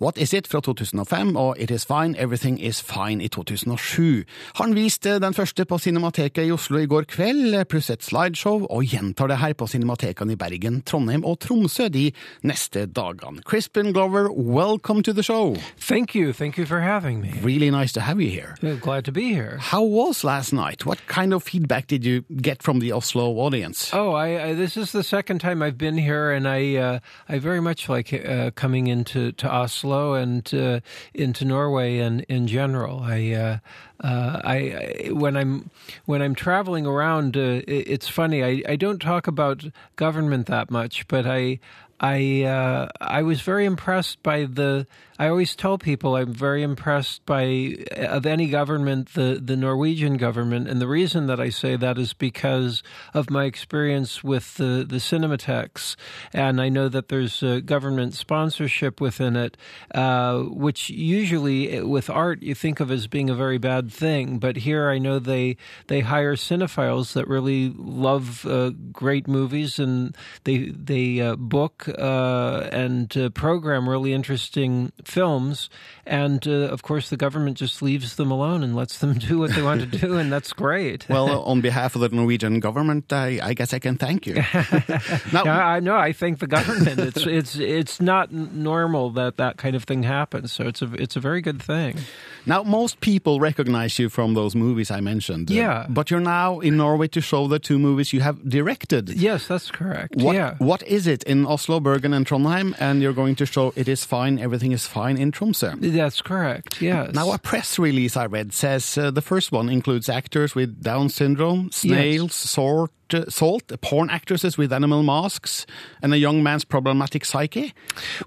[0.00, 4.24] What Is It fra 2005 og It Is Fine, Everything Is Fine i 2007.
[4.56, 8.84] Han viste den første på Cinemateket i Oslo i går kveld, pluss et slideshow, og
[8.84, 13.42] gjentar det her på Cinematekene i Bergen, Trondheim og Tromsø de neste dagene.
[13.44, 15.56] Crispin Glover, welcome to the show.
[15.78, 16.32] Thank you.
[16.32, 17.34] Thank you for having me.
[17.44, 18.56] Really nice to have you here.
[18.80, 19.58] glad to be here.
[19.58, 20.86] How was last night?
[20.86, 23.90] What kind of feedback did you get from the Oslo audience?
[23.92, 27.38] Oh, I, I this is the second time I've been here, and I uh, I
[27.38, 30.80] very much like uh, coming into to Oslo and uh,
[31.14, 33.00] into Norway and in general.
[33.00, 33.32] I.
[33.32, 33.58] Uh,
[34.02, 35.68] uh, I, I, when I'm
[36.06, 38.42] when I'm traveling around, uh, it, it's funny.
[38.42, 39.62] I, I don't talk about
[39.96, 41.60] government that much, but I
[42.00, 44.86] I uh, I was very impressed by the.
[45.20, 50.66] I always tell people I'm very impressed by of any government the the Norwegian government,
[50.66, 54.96] and the reason that I say that is because of my experience with the the
[54.96, 55.96] Cinematheques,
[56.32, 59.58] and I know that there's government sponsorship within it,
[59.94, 64.56] uh, which usually with art you think of as being a very bad thing, but
[64.56, 69.78] here I know they they hire cinephiles that really love uh, great movies.
[69.78, 75.68] And they they uh, book uh, and uh, program really interesting films.
[76.06, 79.54] And uh, of course, the government just leaves them alone and lets them do what
[79.54, 81.08] they want to do, and that's great.
[81.08, 84.34] well, on behalf of the Norwegian government, I, I guess I can thank you.
[85.32, 86.98] now, I know I thank the government.
[86.98, 91.16] It's it's it's not normal that that kind of thing happens, so it's a it's
[91.16, 91.98] a very good thing.
[92.46, 95.50] Now, most people recognize you from those movies I mentioned.
[95.50, 95.86] Yeah.
[95.88, 99.10] but you're now in Norway to show the two movies you have directed.
[99.10, 100.16] Yes, that's correct.
[100.16, 100.54] What, yeah.
[100.58, 102.74] What is it in Oslo, Bergen, and Trondheim?
[102.80, 105.78] And you're going to show It Is Fine, Everything Is Fine in Tromsø.
[105.80, 107.14] That's correct, yes.
[107.14, 111.08] Now, a press release I read says uh, the first one includes actors with Down
[111.08, 112.50] syndrome, snails, yes.
[112.50, 115.66] sort, uh, salt, porn actresses with animal masks,
[116.02, 117.72] and a young man's problematic psyche?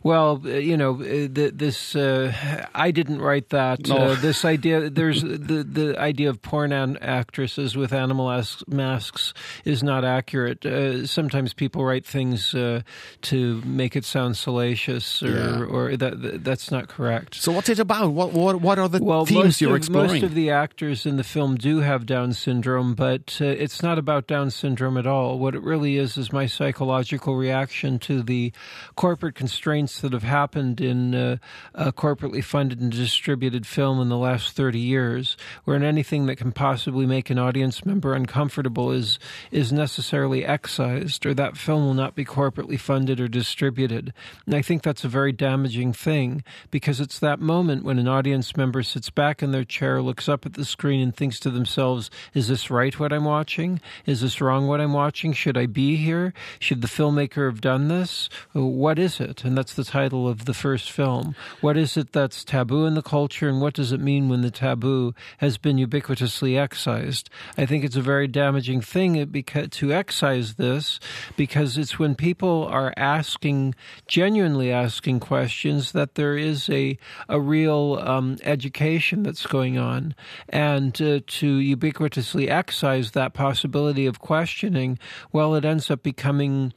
[0.04, 2.32] Well, uh, you know, this uh,
[2.76, 3.88] I didn't write that.
[3.88, 3.96] No.
[3.98, 8.30] Uh, this idea, there's the the idea of porn actresses with animal
[8.68, 9.34] masks
[9.66, 10.66] is not accurate.
[10.66, 12.82] Uh, sometimes people write things uh,
[13.22, 15.64] to make it sound salacious, or, Yeah.
[15.66, 17.36] or that that's not correct.
[17.36, 18.12] So, what's it about?
[18.12, 20.12] What what, what are the Well, themes you're of, exploring?
[20.12, 23.98] most of the actors in the film do have Down syndrome, but uh, it's not
[23.98, 25.40] about Down syndrome at all.
[25.40, 28.52] What it really is is my psychological reaction to the
[28.96, 31.38] corporate constraints that have happened in uh,
[31.76, 36.52] uh, corporately funded and distributed film in the last 30 years, wherein anything that can
[36.52, 39.20] possibly make an audience member uncomfortable is
[39.52, 44.14] is necessarily excised, or that film will not be corporately funded or distributed.
[44.46, 48.58] And I think that's a very damaging thing because it's that moment when an audience
[48.58, 52.10] member sits back in their chair, looks up at the screen, and thinks to themselves,
[52.34, 52.98] "Is this right?
[53.00, 53.80] What I'm watching?
[54.06, 54.63] Is this wrong?
[54.68, 55.34] What I'm watching?
[55.34, 56.34] Should I be here?
[56.60, 58.30] Should the filmmaker have done this?
[58.54, 61.36] What is it?" And that's the title of the first film.
[61.62, 64.52] What is it that's taboo in the culture, and what does it mean when the
[64.52, 67.30] taboo has been ubiquitously excised?
[67.58, 69.32] I think it's a very damaging thing
[69.72, 71.00] to excise this
[71.36, 73.76] because it's when people are asking,
[74.08, 76.98] genuinely asking questions, that there is a
[77.30, 80.16] a real um, education that's going on,
[80.50, 84.20] and uh, to ubiquitously excise that possibility of
[84.54, 85.00] questioning,
[85.32, 86.74] well, it ends up becoming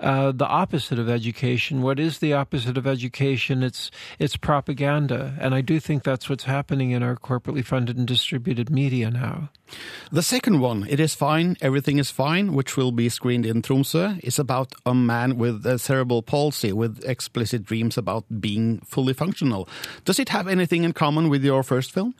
[0.00, 1.80] uh, the opposite of education.
[1.80, 3.62] What is the opposite of education?
[3.62, 8.06] It's it's propaganda, and I do think that's what's happening in our corporately funded and
[8.06, 9.50] distributed media now.
[10.10, 14.18] The second one, It Is Fine, Everything Is Fine, which will be screened in Tromsø,
[14.24, 19.68] is about a man with a cerebral palsy with explicit dreams about being fully functional.
[20.04, 22.14] Does it have anything in common with your first film?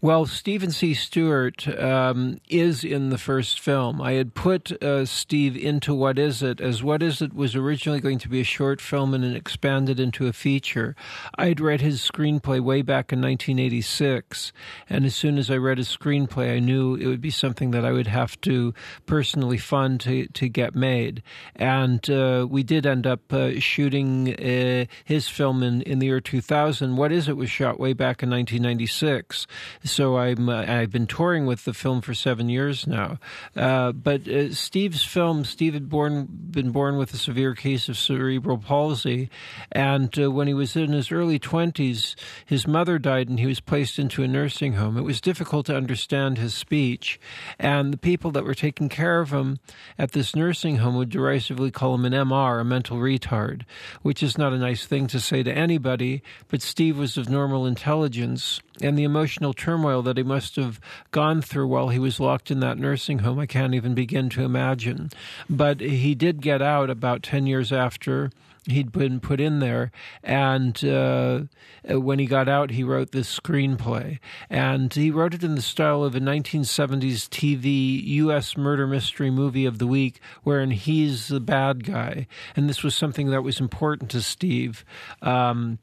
[0.00, 0.94] Well, Stephen C.
[0.94, 4.00] Stewart um, is in the first film.
[4.00, 7.98] I had put uh, Steve into What Is It, as What Is It was originally
[7.98, 10.94] going to be a short film and it expanded into a feature.
[11.38, 14.52] I'd read his screenplay way back in 1986,
[14.90, 17.86] and as soon as I read his screenplay, I knew it would be something that
[17.86, 18.74] I would have to
[19.06, 21.22] personally fund to, to get made.
[21.56, 26.20] And uh, we did end up uh, shooting uh, his film in, in the year
[26.20, 26.98] 2000.
[26.98, 29.46] What Is It was shot way back in 1996.
[29.84, 33.18] So I'm, uh, I've been touring with the film for seven years now.
[33.56, 37.96] Uh, but uh, Steve's film, Steve had born, been born with a severe case of
[37.96, 39.30] cerebral palsy.
[39.72, 42.14] And uh, when he was in his early 20s,
[42.46, 44.96] his mother died and he was placed into a nursing home.
[44.96, 47.20] It was difficult to understand his speech.
[47.58, 49.58] And the people that were taking care of him
[49.98, 53.62] at this nursing home would derisively call him an MR, a mental retard,
[54.02, 56.22] which is not a nice thing to say to anybody.
[56.48, 58.60] But Steve was of normal intelligence.
[58.80, 60.80] And the emotional turmoil that he must have
[61.12, 64.42] gone through while he was locked in that nursing home, I can't even begin to
[64.42, 65.10] imagine.
[65.48, 68.30] But he did get out about 10 years after
[68.66, 69.90] he'd been put in there.
[70.22, 71.42] And uh,
[71.84, 74.18] when he got out, he wrote this screenplay.
[74.48, 78.56] And he wrote it in the style of a 1970s TV U.S.
[78.56, 82.26] murder mystery movie of the week, wherein he's the bad guy.
[82.56, 84.84] And this was something that was important to Steve.
[85.22, 85.78] Um,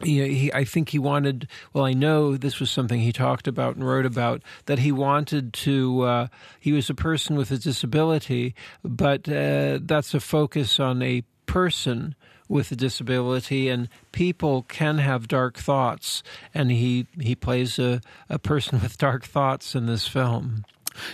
[0.00, 3.76] know, he, I think he wanted, well, I know this was something he talked about
[3.76, 6.26] and wrote about, that he wanted to, uh,
[6.60, 12.14] he was a person with a disability, but uh, that's a focus on a person
[12.48, 16.22] with a disability and people can have dark thoughts
[16.54, 20.64] and he he plays a, a person with dark thoughts in this film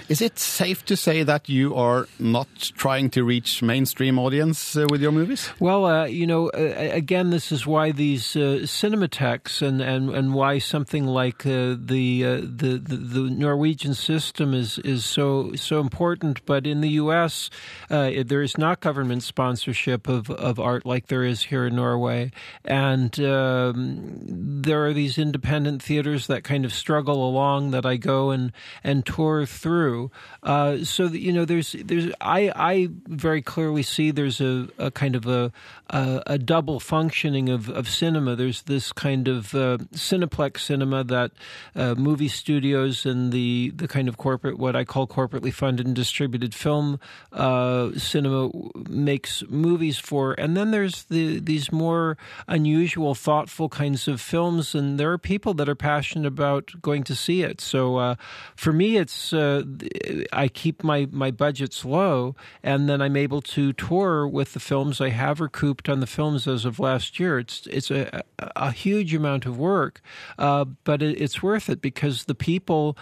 [0.09, 4.87] Is it safe to say that you are not trying to reach mainstream audience uh,
[4.91, 5.51] with your movies?
[5.61, 10.35] Well, uh, you know, uh, again, this is why these uh, cinematheques and, and, and
[10.35, 15.81] why something like uh, the, uh, the, the the Norwegian system is is so so
[15.81, 16.45] important.
[16.47, 17.51] But in the U.S.,
[17.89, 22.33] there is not government sponsorship of, of art like there is here in Norway,
[22.65, 24.19] and um,
[24.63, 29.05] there are these independent theaters that kind of struggle along that I go and and
[29.05, 30.11] tour through through.
[30.43, 34.91] Uh, so that, you know, there's there's I I very clearly see there's a, a
[34.91, 35.51] kind of a,
[35.91, 38.37] a, a double functioning of, of cinema.
[38.37, 41.33] There's this kind of uh, cineplex cinema that
[41.75, 45.97] uh, movie studios and the the kind of corporate what I call corporately funded and
[45.97, 47.01] distributed film
[47.33, 48.51] uh, cinema
[48.89, 55.01] makes movies for, and then there's the these more unusual, thoughtful kinds of films, and
[55.01, 57.61] there are people that are passionate about going to see it.
[57.61, 58.15] So uh,
[58.55, 63.73] for me, it's uh, I keep my, my budgets low, and then I'm able to
[63.73, 67.39] tour with the films I have recouped on the films as of last year.
[67.39, 70.01] It's it's a, a huge amount of work,
[70.39, 72.97] uh, but it, it's worth it because the people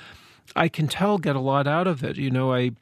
[0.57, 2.17] I can tell get a lot out of it.
[2.17, 2.73] You know, I.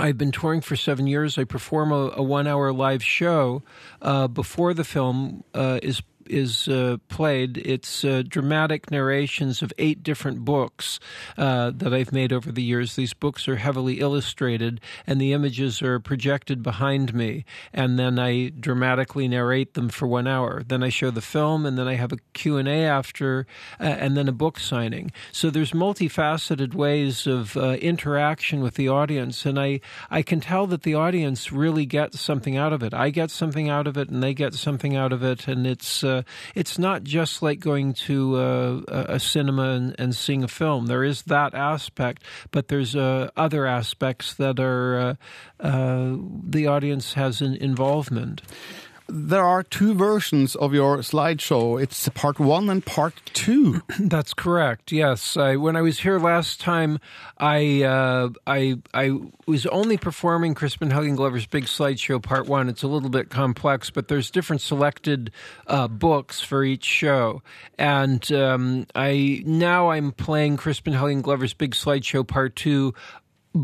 [0.00, 1.38] I've been touring for seven years.
[1.38, 3.64] I perform a, a one-hour live show
[4.00, 7.58] uh, before the film uh, is is uh, played.
[7.58, 11.00] It's uh, dramatic narrations of eight different books
[11.36, 12.96] uh, that I've made over the years.
[12.96, 17.44] These books are heavily illustrated, and the images are projected behind me.
[17.72, 20.62] And then I dramatically narrate them for one hour.
[20.66, 23.46] Then I show the film, and then I have a Q&A after,
[23.80, 25.12] uh, and then a book signing.
[25.32, 30.66] So there's multifaceted ways of uh, interaction with the audience, and I, I can tell
[30.68, 32.94] that the audience really gets something out of it.
[32.94, 36.04] I get something out of it, and they get something out of it, and it's
[36.04, 36.17] uh,
[36.54, 40.86] it's not just like going to uh, a cinema and, and, seeing a film.
[40.86, 47.14] There is that aspect, but there's uh, other aspects that are uh, uh, the audience
[47.14, 48.42] has an involvement
[49.08, 51.80] there are two versions of your slideshow.
[51.82, 53.82] It's part one and part two.
[53.98, 54.92] That's correct.
[54.92, 57.00] Yes, I, when I was here last time,
[57.38, 62.68] I uh, I I was only performing Crispin Huggin Glover's big slideshow part one.
[62.68, 65.30] It's a little bit complex, but there's different selected
[65.66, 67.42] uh, books for each show,
[67.78, 72.94] and um, I now I'm playing Crispin Huggin Glover's big slideshow part two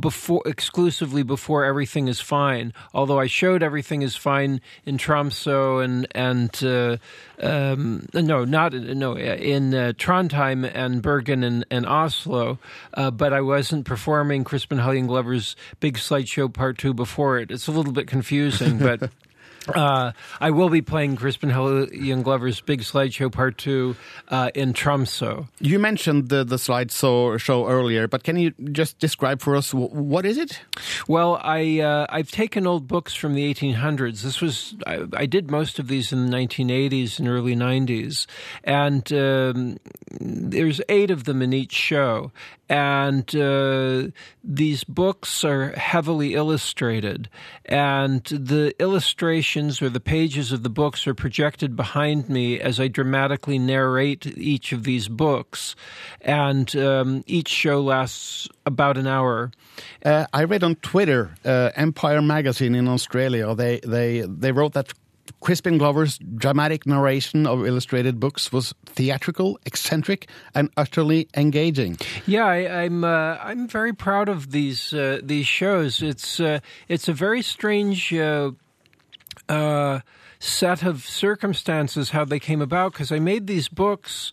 [0.00, 2.72] before exclusively before everything is fine.
[2.92, 6.96] Although I showed everything is fine in Tromsø and and uh,
[7.40, 12.59] um, no, not no in uh, Trondheim and Bergen and, and Oslo,
[12.94, 17.50] uh, but I wasn't performing Crispin Huggin Glover's big slideshow part two before it.
[17.50, 19.11] It's a little bit confusing, but.
[19.68, 23.96] Uh, I will be playing Crispin Huggin Glover's Big Slideshow Part 2
[24.29, 25.48] uh, in Tromsø.
[25.61, 30.27] You mentioned the, the slideshow show earlier, but can you just describe for us what
[30.27, 30.61] is it?
[31.09, 34.22] Well, I, uh, I've taken old books from the 1800s.
[34.22, 38.27] This was, I, I, did most of these in the 1980s and early 90s.
[38.62, 39.79] And um,
[40.20, 42.33] there's eight of them in each show
[42.68, 44.09] and uh,
[44.42, 47.29] these books are heavily illustrated.
[47.66, 52.88] And the illustrations or the pages of the books are projected behind me as i
[52.88, 55.77] dramatically narrate each of these books.
[56.20, 59.50] And um, each show lasts about an hour.
[60.05, 63.55] Uh, i read on twitter uh, empire magazine in australia.
[63.55, 64.92] They, they, they wrote that
[65.44, 71.98] Crispin Glover's dramatic narration of illustrated books was theatrical, eccentric, and utterly engaging.
[72.26, 76.00] Yeah, I, am I'm, uh, I'm very proud of these uh, these shows.
[76.02, 78.12] It's uh, it's a very strange.
[78.12, 78.52] Uh,
[79.48, 80.00] uh,
[80.38, 84.33] set of circumstances how they came about because I made these books,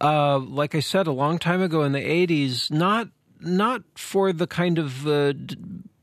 [0.00, 2.70] uh, like I said, a long time ago in the '80s.
[2.70, 3.08] Not
[3.40, 5.06] not for the kind of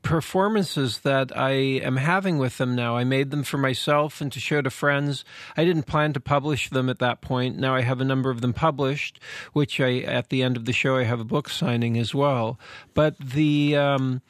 [0.08, 2.96] performances that I am having with them now.
[2.96, 5.22] I made them for myself and to show to friends.
[5.54, 7.58] I didn't plan to publish them at that point.
[7.58, 9.20] Now I have a number of them published,
[9.52, 12.58] which I at the end of the show I have a book signing as well.
[12.94, 14.22] But the um,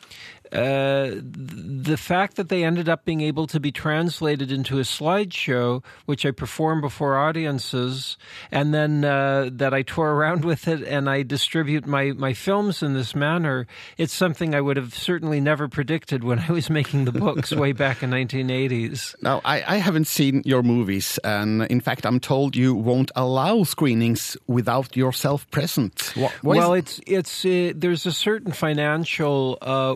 [0.53, 5.85] uh, the fact that they ended up being able to be translated into a slideshow,
[6.07, 8.17] which I perform before audiences,
[8.51, 12.83] and then uh, that I tour around with it and I distribute my, my films
[12.83, 17.05] in this manner, it's something I would have certainly never predicted when I was making
[17.05, 19.15] the books way back in 1980s.
[19.23, 23.65] Now, I, I haven't seen your movies, and in fact, I'm told you won't allow
[23.65, 26.13] screenings without yourself present.
[26.15, 29.95] What, well, it's it's uh, there's a certain financial uh,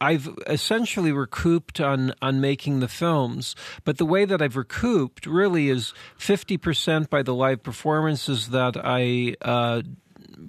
[0.00, 5.68] I've essentially recouped on on making the films, but the way that I've recouped really
[5.68, 9.34] is fifty percent by the live performances that I.
[9.40, 9.82] Uh,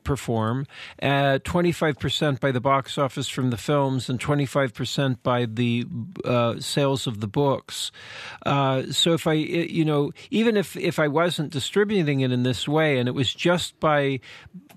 [0.03, 0.65] perform,
[1.01, 5.85] uh, 25% by the box office from the films, and 25% by the
[6.25, 7.91] uh, sales of the books.
[8.45, 12.67] Uh, so if I, you know, even if, if I wasn't distributing it in this
[12.67, 14.19] way, and it was just by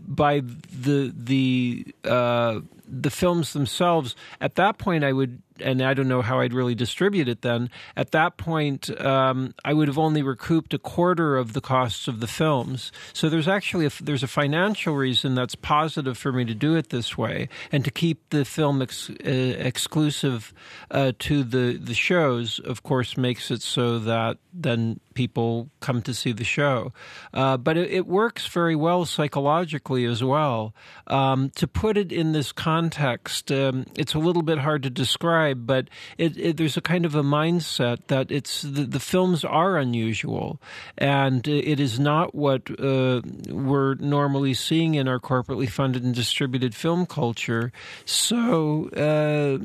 [0.07, 6.09] by the the uh, the films themselves, at that point I would and I don't
[6.09, 7.71] know how I'd really distribute it then.
[7.97, 12.21] At that point, um, I would have only recouped a quarter of the costs of
[12.21, 12.93] the films.
[13.13, 16.91] So there's actually a, there's a financial reason that's positive for me to do it
[16.91, 20.53] this way and to keep the film ex, uh, exclusive
[20.91, 22.59] uh, to the the shows.
[22.59, 26.93] Of course, makes it so that then people come to see the show.
[27.35, 30.75] Uh, but it, it, works very well psychologically as well.
[31.09, 35.67] Um, to put it in this context, um, it's a little bit hard to describe,
[35.67, 35.89] but
[36.19, 40.61] it, it, there's a kind of a mindset that it's the, the films are unusual,
[40.99, 46.75] and it is not what uh, we're normally seeing in our corporately funded and distributed
[46.75, 47.73] film culture.
[48.05, 49.59] So, uh,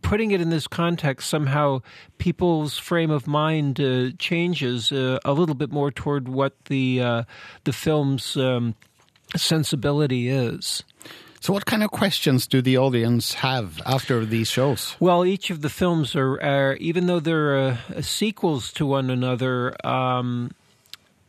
[0.00, 1.82] putting it in this context, somehow
[2.16, 7.22] people's frame of mind uh, changes uh, a little bit more toward what the uh,
[7.64, 8.74] the film's um,
[9.36, 10.84] sensibility is.
[11.40, 14.96] So, what kind of questions do the audience have after these shows?
[14.98, 19.76] Well, each of the films are, are even though they're uh, sequels to one another,
[19.86, 20.50] um,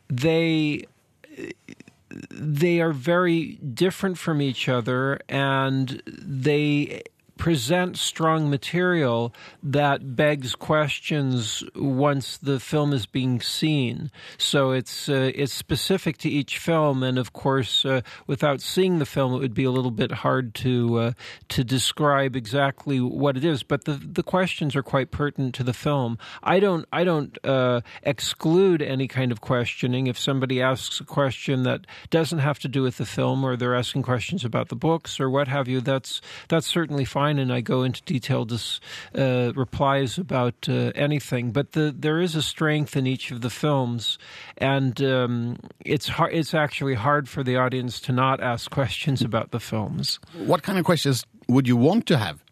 [0.08, 0.86] they
[2.30, 7.02] they are very different from each other, and they
[7.38, 9.32] present strong material
[9.62, 14.10] that begs questions once the film is being seen.
[14.36, 19.06] So it's uh, it's specific to each film, and of course, uh, without seeing the
[19.06, 21.12] film, it would be a little bit hard to uh,
[21.50, 23.62] to describe exactly what it is.
[23.62, 26.18] But the the questions are quite pertinent to the film.
[26.42, 30.08] I don't I don't uh, exclude any kind of questioning.
[30.08, 33.76] If somebody asks a question that doesn't have to do with the film, or they're
[33.76, 37.60] asking questions about the books or what have you, that's that's certainly fine and I
[37.60, 38.52] go into detailed
[39.14, 41.50] uh, replies about uh, anything.
[41.50, 44.18] But the, there is a strength in each of the films,
[44.56, 49.50] and um, it's hard, it's actually hard for the audience to not ask questions about
[49.50, 50.20] the films.
[50.32, 52.42] What kind of questions would you want to have?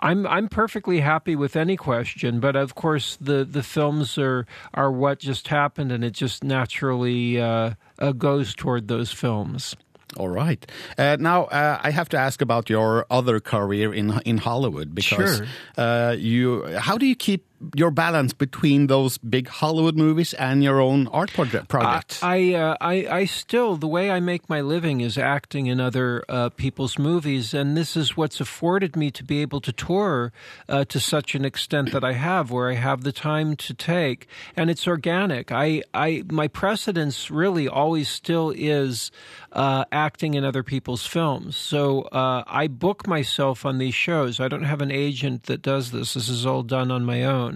[0.00, 4.90] I'm I'm perfectly happy with any question, but of course the, the films are are
[4.90, 9.76] what just happened, and it just naturally uh, uh, goes toward those films.
[10.16, 10.64] All right.
[10.98, 15.38] Uh, now uh, I have to ask about your other career in in Hollywood because
[15.38, 15.46] sure.
[15.78, 16.66] uh, you.
[16.78, 21.32] How do you keep your balance between those big Hollywood movies and your own art
[21.32, 22.22] project projects?
[22.22, 26.24] I uh, I, I still the way I make my living is acting in other
[26.28, 30.32] uh, people's movies, and this is what's afforded me to be able to tour
[30.68, 34.26] uh, to such an extent that I have, where I have the time to take,
[34.56, 35.52] and it's organic.
[35.52, 39.10] I I my precedence really always still is
[39.52, 44.40] uh, acting in other people's films, so uh, I book myself on these shows.
[44.40, 46.14] I don't have an agent that does this.
[46.14, 47.49] This is all done on my own.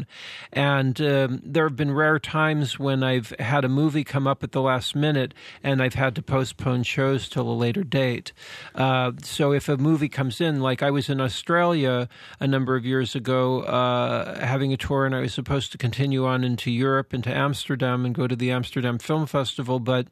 [0.52, 4.52] And um, there have been rare times when I've had a movie come up at
[4.52, 8.32] the last minute and I've had to postpone shows till a later date.
[8.74, 12.08] Uh, so if a movie comes in, like I was in Australia
[12.40, 16.26] a number of years ago uh, having a tour and I was supposed to continue
[16.26, 20.08] on into Europe, into Amsterdam, and go to the Amsterdam Film Festival, but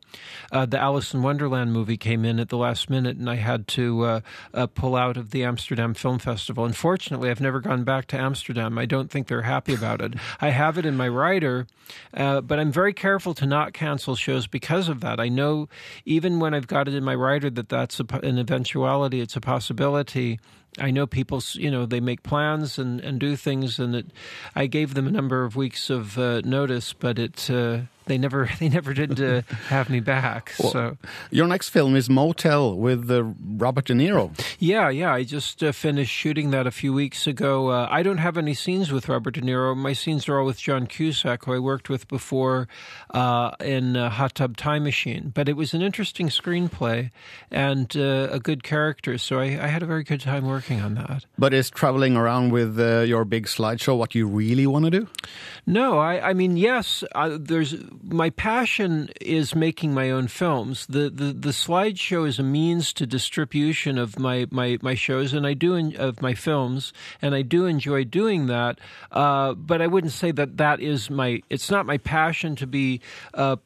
[0.50, 3.66] uh, the Alice in Wonderland movie came in at the last minute and I had
[3.68, 4.20] to uh,
[4.54, 6.64] uh, pull out of the Amsterdam Film Festival.
[6.64, 8.78] Unfortunately, I've never gone back to Amsterdam.
[8.78, 10.14] I don't think they're happy about it.
[10.40, 11.66] I have it in my rider,
[12.14, 15.20] uh, but I'm very careful to not cancel shows because of that.
[15.20, 15.68] I know
[16.04, 19.40] even when I've got it in my rider that that's a, an eventuality, it's a
[19.40, 20.38] possibility.
[20.78, 24.06] I know people, you know, they make plans and, and do things, and it,
[24.54, 27.80] I gave them a number of weeks of uh, notice, but it uh,
[28.12, 30.52] they never they never did uh, have me back.
[30.58, 30.96] Well, so
[31.30, 33.24] Your next film is Motel with uh,
[33.56, 34.30] Robert De Niro.
[34.58, 35.14] yeah, yeah.
[35.14, 37.68] I just uh, finished shooting that a few weeks ago.
[37.70, 39.74] Uh, I don't have any scenes with Robert De Niro.
[39.74, 42.68] My scenes are all with John Cusack, who I worked with before
[43.14, 45.32] uh, in uh, Hot Tub Time Machine.
[45.34, 47.10] But it was an interesting screenplay
[47.50, 50.94] and uh, a good character, so I, I had a very good time working on
[50.96, 51.24] that.
[51.38, 55.08] But is traveling around with uh, your big slideshow what you really want to do?
[55.66, 60.86] No, I, I mean, yes, uh, there's my passion is making my own films.
[60.86, 65.46] The, the the slideshow is a means to distribution of my, my, my shows, and
[65.46, 68.80] I do en- of my films, and I do enjoy doing that.
[69.10, 71.42] Uh, but I wouldn't say that that is my.
[71.48, 73.00] It's not my passion to be.
[73.34, 73.56] Uh,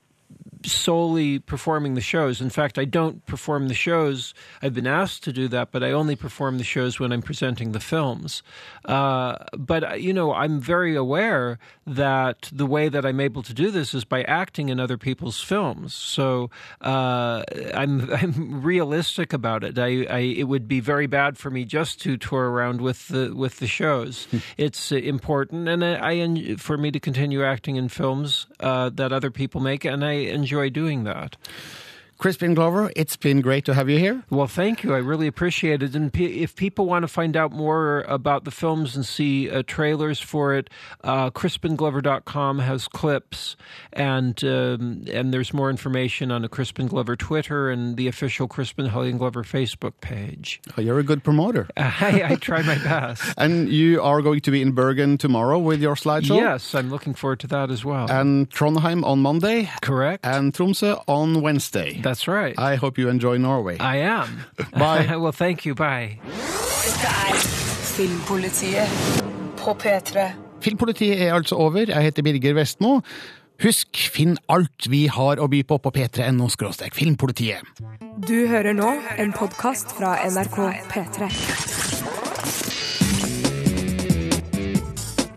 [0.67, 2.41] solely performing the shows.
[2.41, 4.35] In fact, I don't perform the shows.
[4.62, 7.73] I've been asked to do that, but I only perform the shows when I'm presenting
[7.73, 8.43] the films.
[8.85, 13.55] Uh, but, uh, you know, I'm very aware that the way that I'm able to
[13.55, 15.95] do this is by acting in other people's films.
[15.95, 16.51] So
[16.81, 17.45] uh,
[17.75, 19.79] I'm, I'm realistic about it.
[19.79, 23.35] I, I, it would be very bad for me just to tour around with the,
[23.35, 24.27] with the shows.
[24.57, 29.12] it's uh, important, and I, I, for me to continue acting in films uh, that
[29.12, 31.37] other people make, and I enjoy doing that.
[32.19, 34.23] Crispin Glover, it's been great to have you here.
[34.31, 34.95] Well, thank you.
[34.95, 35.95] I really appreciate it.
[35.95, 39.62] And p- if people want to find out more about the films and see uh,
[39.67, 40.71] trailers for it,
[41.05, 43.57] uh, CrispinGlover.com has clips,
[43.93, 48.87] and um, and there's more information on the Crispin Glover Twitter and the official Crispin
[48.87, 50.61] Hellion Glover Facebook page.
[50.77, 51.69] Oh, you're a good promoter.
[51.77, 53.23] I, I try my best.
[53.39, 56.37] And you are going to be in Bergen tomorrow with your slideshow?
[56.37, 58.11] Yes, I'm looking forward to that as well.
[58.11, 59.71] And Trondheim on Monday?
[59.83, 60.25] Correct.
[60.25, 62.01] And Tromsø on Wednesday?
[62.07, 62.55] That's right.
[62.59, 63.79] I hope you enjoy Norway.
[63.81, 64.45] I am.
[64.73, 65.17] Bye.
[65.23, 65.75] well, thank you.
[65.75, 66.21] Bye.
[66.87, 67.41] Dette er
[67.97, 68.89] Filmpolitiet
[69.59, 70.29] på P3.
[70.61, 71.89] Filmpolitiet er altså over.
[71.89, 73.01] Jeg heter Birger Vestmo.
[73.63, 76.49] Husk, finn alt vi har å by på på p3.no
[76.93, 77.65] filmpolitiet.
[78.29, 80.59] Du hører nå en podkast fra NRK
[80.93, 81.31] P3.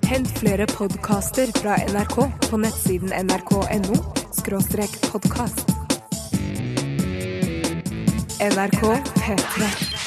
[0.09, 2.17] Hent flere podkaster fra NRK
[2.49, 4.03] på nettsiden nrk.no
[5.11, 5.78] podkast.
[8.41, 9.98] And I go arco.